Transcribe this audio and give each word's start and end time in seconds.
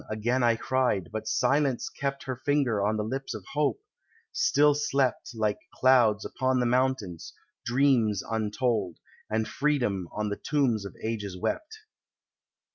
again 0.09 0.41
I 0.41 0.55
cried,—but 0.55 1.27
Silence 1.27 1.87
kept 1.87 2.23
Her 2.23 2.35
finger 2.35 2.83
on 2.83 2.97
the 2.97 3.03
lips 3.03 3.35
of 3.35 3.45
Hope: 3.53 3.81
still 4.31 4.73
slept, 4.73 5.29
Like 5.35 5.59
clouds 5.75 6.25
upon 6.25 6.59
the 6.59 6.65
mountains, 6.65 7.33
dreams 7.65 8.23
untold, 8.27 8.97
And 9.29 9.47
Freedom 9.47 10.07
on 10.11 10.29
the 10.29 10.37
tomb 10.43 10.75
of 10.83 10.95
ages 11.03 11.37
wept. 11.37 11.81